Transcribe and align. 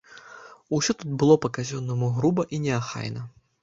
Усё 0.77 0.95
тут 1.03 1.13
было 1.25 1.37
па-казённаму 1.45 2.13
груба 2.19 2.51
і 2.57 2.65
неахайна. 2.69 3.33